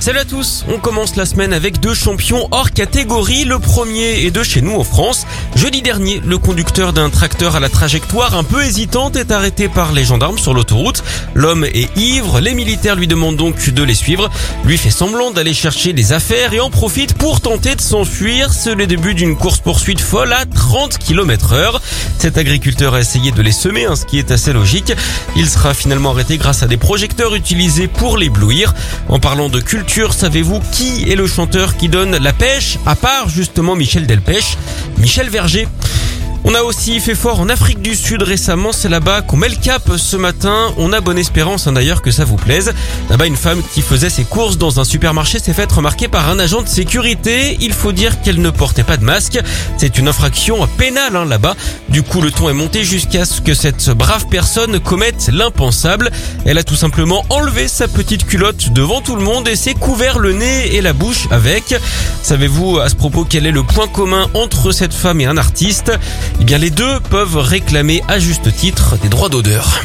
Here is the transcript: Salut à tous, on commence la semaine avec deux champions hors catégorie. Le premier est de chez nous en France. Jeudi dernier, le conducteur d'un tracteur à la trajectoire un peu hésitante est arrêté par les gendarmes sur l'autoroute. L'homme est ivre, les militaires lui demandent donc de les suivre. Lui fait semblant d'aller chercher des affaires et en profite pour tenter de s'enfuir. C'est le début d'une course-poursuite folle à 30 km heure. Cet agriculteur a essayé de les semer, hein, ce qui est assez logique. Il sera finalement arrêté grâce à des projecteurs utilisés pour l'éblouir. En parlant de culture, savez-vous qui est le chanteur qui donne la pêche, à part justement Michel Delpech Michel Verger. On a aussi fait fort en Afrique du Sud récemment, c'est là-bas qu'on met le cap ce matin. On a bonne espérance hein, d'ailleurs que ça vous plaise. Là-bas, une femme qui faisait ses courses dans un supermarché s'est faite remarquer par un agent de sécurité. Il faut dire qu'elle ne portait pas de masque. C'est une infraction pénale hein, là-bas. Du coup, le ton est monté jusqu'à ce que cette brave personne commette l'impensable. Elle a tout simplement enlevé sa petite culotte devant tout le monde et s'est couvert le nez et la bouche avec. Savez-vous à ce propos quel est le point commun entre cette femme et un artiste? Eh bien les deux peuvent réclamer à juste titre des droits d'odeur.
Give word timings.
Salut 0.00 0.20
à 0.20 0.24
tous, 0.24 0.64
on 0.68 0.78
commence 0.78 1.16
la 1.16 1.26
semaine 1.26 1.52
avec 1.52 1.80
deux 1.80 1.92
champions 1.92 2.46
hors 2.52 2.70
catégorie. 2.70 3.44
Le 3.44 3.58
premier 3.58 4.24
est 4.24 4.30
de 4.30 4.44
chez 4.44 4.62
nous 4.62 4.76
en 4.76 4.84
France. 4.84 5.26
Jeudi 5.56 5.82
dernier, 5.82 6.22
le 6.24 6.38
conducteur 6.38 6.92
d'un 6.92 7.10
tracteur 7.10 7.56
à 7.56 7.60
la 7.60 7.68
trajectoire 7.68 8.36
un 8.36 8.44
peu 8.44 8.62
hésitante 8.62 9.16
est 9.16 9.32
arrêté 9.32 9.68
par 9.68 9.92
les 9.92 10.04
gendarmes 10.04 10.38
sur 10.38 10.54
l'autoroute. 10.54 11.02
L'homme 11.34 11.64
est 11.64 11.94
ivre, 11.98 12.38
les 12.38 12.54
militaires 12.54 12.94
lui 12.94 13.08
demandent 13.08 13.36
donc 13.36 13.70
de 13.70 13.82
les 13.82 13.96
suivre. 13.96 14.30
Lui 14.64 14.78
fait 14.78 14.90
semblant 14.90 15.32
d'aller 15.32 15.52
chercher 15.52 15.92
des 15.92 16.12
affaires 16.12 16.52
et 16.54 16.60
en 16.60 16.70
profite 16.70 17.14
pour 17.14 17.40
tenter 17.40 17.74
de 17.74 17.80
s'enfuir. 17.80 18.52
C'est 18.52 18.76
le 18.76 18.86
début 18.86 19.14
d'une 19.14 19.36
course-poursuite 19.36 20.00
folle 20.00 20.32
à 20.32 20.46
30 20.46 20.98
km 20.98 21.54
heure. 21.54 21.82
Cet 22.18 22.38
agriculteur 22.38 22.94
a 22.94 23.00
essayé 23.00 23.32
de 23.32 23.42
les 23.42 23.52
semer, 23.52 23.86
hein, 23.86 23.96
ce 23.96 24.06
qui 24.06 24.20
est 24.20 24.30
assez 24.30 24.52
logique. 24.52 24.92
Il 25.34 25.48
sera 25.48 25.74
finalement 25.74 26.12
arrêté 26.12 26.38
grâce 26.38 26.62
à 26.62 26.68
des 26.68 26.76
projecteurs 26.76 27.34
utilisés 27.34 27.88
pour 27.88 28.16
l'éblouir. 28.16 28.74
En 29.08 29.18
parlant 29.18 29.48
de 29.48 29.60
culture, 29.60 29.87
savez-vous 29.88 30.60
qui 30.70 31.10
est 31.10 31.16
le 31.16 31.26
chanteur 31.26 31.76
qui 31.76 31.88
donne 31.88 32.16
la 32.16 32.32
pêche, 32.32 32.78
à 32.86 32.94
part 32.94 33.28
justement 33.28 33.74
Michel 33.74 34.06
Delpech 34.06 34.56
Michel 34.98 35.28
Verger. 35.28 35.66
On 36.50 36.54
a 36.54 36.62
aussi 36.62 36.98
fait 36.98 37.14
fort 37.14 37.40
en 37.40 37.50
Afrique 37.50 37.82
du 37.82 37.94
Sud 37.94 38.22
récemment, 38.22 38.72
c'est 38.72 38.88
là-bas 38.88 39.20
qu'on 39.20 39.36
met 39.36 39.50
le 39.50 39.56
cap 39.56 39.82
ce 39.98 40.16
matin. 40.16 40.72
On 40.78 40.94
a 40.94 41.02
bonne 41.02 41.18
espérance 41.18 41.66
hein, 41.66 41.72
d'ailleurs 41.72 42.00
que 42.00 42.10
ça 42.10 42.24
vous 42.24 42.36
plaise. 42.36 42.72
Là-bas, 43.10 43.26
une 43.26 43.36
femme 43.36 43.60
qui 43.74 43.82
faisait 43.82 44.08
ses 44.08 44.24
courses 44.24 44.56
dans 44.56 44.80
un 44.80 44.84
supermarché 44.84 45.40
s'est 45.40 45.52
faite 45.52 45.70
remarquer 45.70 46.08
par 46.08 46.30
un 46.30 46.38
agent 46.38 46.62
de 46.62 46.66
sécurité. 46.68 47.58
Il 47.60 47.74
faut 47.74 47.92
dire 47.92 48.22
qu'elle 48.22 48.40
ne 48.40 48.48
portait 48.48 48.82
pas 48.82 48.96
de 48.96 49.04
masque. 49.04 49.38
C'est 49.76 49.98
une 49.98 50.08
infraction 50.08 50.66
pénale 50.78 51.16
hein, 51.16 51.26
là-bas. 51.26 51.54
Du 51.90 52.02
coup, 52.02 52.22
le 52.22 52.30
ton 52.30 52.48
est 52.48 52.54
monté 52.54 52.82
jusqu'à 52.82 53.26
ce 53.26 53.42
que 53.42 53.52
cette 53.52 53.90
brave 53.90 54.24
personne 54.30 54.80
commette 54.80 55.28
l'impensable. 55.30 56.10
Elle 56.46 56.56
a 56.56 56.64
tout 56.64 56.76
simplement 56.76 57.26
enlevé 57.28 57.68
sa 57.68 57.88
petite 57.88 58.24
culotte 58.24 58.72
devant 58.72 59.02
tout 59.02 59.16
le 59.16 59.22
monde 59.22 59.48
et 59.48 59.56
s'est 59.56 59.74
couvert 59.74 60.18
le 60.18 60.32
nez 60.32 60.74
et 60.76 60.80
la 60.80 60.94
bouche 60.94 61.28
avec. 61.30 61.74
Savez-vous 62.22 62.78
à 62.78 62.88
ce 62.88 62.94
propos 62.94 63.26
quel 63.28 63.44
est 63.44 63.52
le 63.52 63.64
point 63.64 63.86
commun 63.86 64.28
entre 64.32 64.72
cette 64.72 64.94
femme 64.94 65.20
et 65.20 65.26
un 65.26 65.36
artiste? 65.36 65.92
Eh 66.40 66.44
bien 66.44 66.58
les 66.58 66.70
deux 66.70 67.00
peuvent 67.10 67.36
réclamer 67.36 68.02
à 68.08 68.18
juste 68.18 68.54
titre 68.54 68.96
des 68.98 69.08
droits 69.08 69.28
d'odeur. 69.28 69.82